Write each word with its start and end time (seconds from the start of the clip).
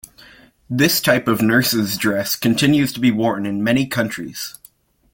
This 0.67 0.99
type 0.99 1.27
of 1.27 1.43
nurse's 1.43 1.95
dress 1.95 2.35
continues 2.35 2.91
to 2.93 2.99
be 2.99 3.11
worn 3.11 3.45
in 3.45 3.63
many 3.63 3.85
countries. 3.85 4.57